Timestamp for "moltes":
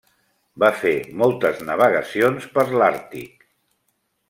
1.23-1.61